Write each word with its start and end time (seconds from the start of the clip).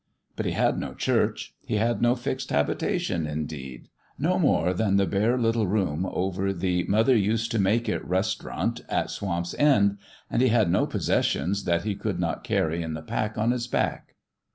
But 0.35 0.47
he 0.47 0.53
had 0.53 0.79
no 0.79 0.95
church: 0.95 1.53
he 1.63 1.75
had 1.75 2.01
no 2.01 2.15
fixed 2.15 2.49
habitation, 2.49 3.27
indeed 3.27 3.87
no 4.17 4.39
more 4.39 4.73
than 4.73 4.95
the 4.95 5.05
bare 5.05 5.37
little 5.37 5.67
room 5.67 6.07
over 6.09 6.51
the 6.53 6.85
Mother 6.85 7.13
141 7.13 7.13
H2 7.13 7.17
FIST 7.19 7.19
PLAY 7.19 7.19
Used 7.19 7.51
To 7.51 7.59
Make 7.59 7.87
It 7.89 8.05
Restaurant 8.09 8.81
at 8.89 9.11
Swamp's 9.11 9.53
End 9.59 9.99
and 10.31 10.41
he 10.41 10.47
had 10.47 10.71
no 10.71 10.87
possessions 10.87 11.65
that 11.65 11.83
he 11.83 11.93
could 11.93 12.19
not 12.19 12.43
carry 12.43 12.81
in 12.81 12.95
the 12.95 13.03
pack 13.03 13.37
on 13.37 13.51
his 13.51 13.67
back. 13.67 14.15